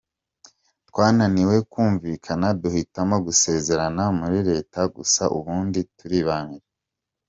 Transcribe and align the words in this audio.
Twananiwe 0.87 1.55
kumvikana 1.71 2.47
duhitamo 2.61 3.15
gusezerana 3.25 4.03
muri 4.19 4.37
Leta 4.49 4.79
gusa, 4.95 5.23
ubundi 5.37 5.79
turibanira. 5.97 6.67